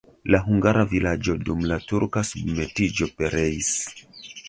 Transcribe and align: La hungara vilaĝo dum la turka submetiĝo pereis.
La 0.35 0.37
hungara 0.45 0.85
vilaĝo 0.93 1.35
dum 1.51 1.63
la 1.73 1.79
turka 1.93 2.25
submetiĝo 2.33 3.13
pereis. 3.21 3.75